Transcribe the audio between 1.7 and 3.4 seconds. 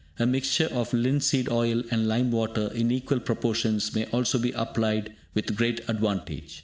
and lime water in equal